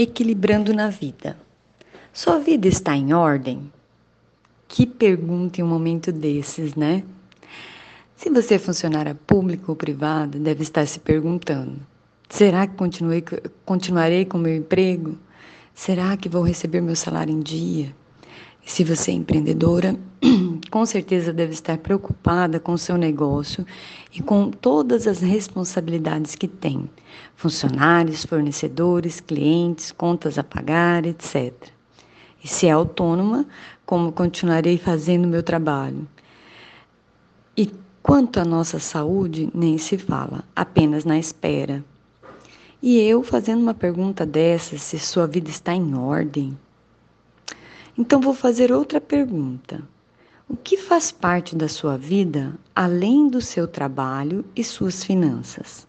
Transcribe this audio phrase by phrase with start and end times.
[0.00, 1.36] Equilibrando na vida.
[2.12, 3.72] Sua vida está em ordem?
[4.68, 7.02] Que pergunta em um momento desses, né?
[8.14, 11.80] Se você é funcionária pública ou privada, deve estar se perguntando:
[12.28, 13.24] será que continuei,
[13.64, 15.18] continuarei com meu emprego?
[15.74, 17.92] Será que vou receber meu salário em dia?
[18.68, 19.98] Se você é empreendedora,
[20.70, 23.64] com certeza deve estar preocupada com o seu negócio
[24.14, 26.88] e com todas as responsabilidades que tem:
[27.34, 31.50] funcionários, fornecedores, clientes, contas a pagar, etc.
[32.44, 33.46] E se é autônoma,
[33.86, 36.06] como continuarei fazendo meu trabalho?
[37.56, 37.72] E
[38.02, 41.82] quanto à nossa saúde, nem se fala, apenas na espera.
[42.82, 46.54] E eu fazendo uma pergunta dessa, se sua vida está em ordem?
[48.00, 49.82] Então vou fazer outra pergunta.
[50.48, 55.84] O que faz parte da sua vida além do seu trabalho e suas finanças?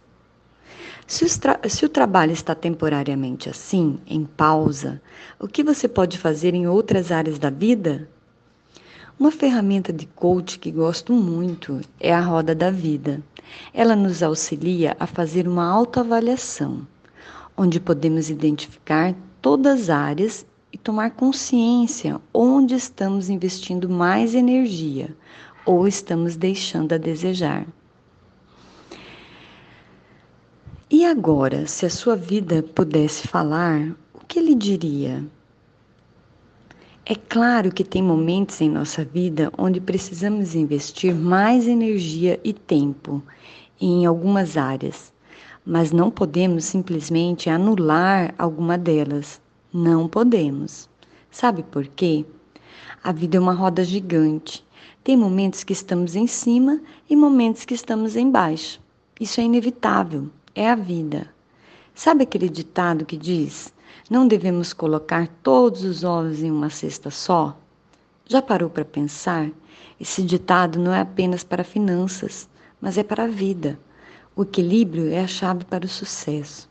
[1.06, 5.00] Se, se, o trabalho está temporariamente assim, em pausa,
[5.38, 8.10] o que você pode fazer em outras áreas da vida?
[9.16, 13.22] Uma ferramenta de coach que gosto muito é a Roda da Vida.
[13.72, 16.84] Ela nos auxilia a fazer uma autoavaliação,
[17.56, 25.14] onde podemos identificar todas as áreas e tomar consciência onde estamos investindo mais energia
[25.66, 27.66] ou estamos deixando a desejar.
[30.88, 35.24] E agora, se a sua vida pudesse falar, o que ele diria?
[37.06, 43.22] É claro que tem momentos em nossa vida onde precisamos investir mais energia e tempo
[43.80, 45.12] em algumas áreas,
[45.64, 49.40] mas não podemos simplesmente anular alguma delas
[49.72, 50.88] não podemos.
[51.30, 52.24] Sabe por quê?
[53.02, 54.64] A vida é uma roda gigante.
[55.04, 58.80] Tem momentos que estamos em cima e momentos que estamos embaixo.
[59.20, 61.28] Isso é inevitável, é a vida.
[61.94, 63.72] Sabe aquele ditado que diz:
[64.08, 67.56] não devemos colocar todos os ovos em uma cesta só?
[68.26, 69.50] Já parou para pensar?
[70.00, 72.48] Esse ditado não é apenas para finanças,
[72.80, 73.78] mas é para a vida.
[74.34, 76.69] O equilíbrio é a chave para o sucesso.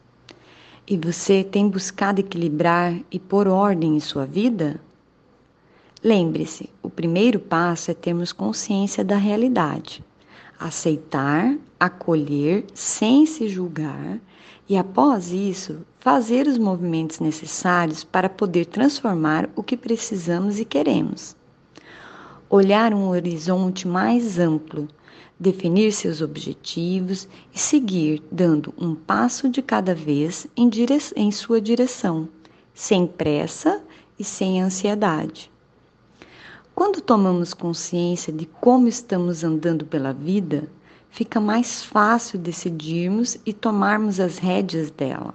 [0.90, 4.82] E você tem buscado equilibrar e pôr ordem em sua vida?
[6.04, 10.04] Lembre-se, o primeiro passo é termos consciência da realidade.
[10.60, 14.20] Aceitar, acolher sem se julgar
[14.68, 21.36] e, após isso, fazer os movimentos necessários para poder transformar o que precisamos e queremos.
[22.50, 24.88] Olhar um horizonte mais amplo
[25.40, 30.98] definir seus objetivos e seguir dando um passo de cada vez em, dire...
[31.16, 32.28] em sua direção,
[32.74, 33.82] sem pressa
[34.18, 35.52] e sem ansiedade.
[36.76, 40.70] Quando tomamos consciência de como estamos andando pela vida,
[41.10, 45.34] fica mais fácil decidirmos e tomarmos as rédeas dela,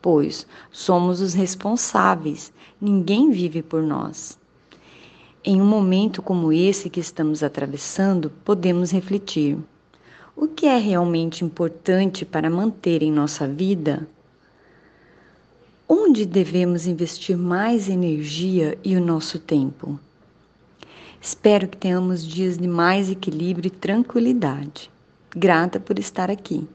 [0.00, 4.38] pois somos os responsáveis, ninguém vive por nós.
[5.50, 9.56] Em um momento como esse que estamos atravessando, podemos refletir:
[10.36, 14.06] o que é realmente importante para manter em nossa vida?
[15.88, 19.98] Onde devemos investir mais energia e o nosso tempo?
[21.18, 24.90] Espero que tenhamos dias de mais equilíbrio e tranquilidade.
[25.34, 26.68] Grata por estar aqui.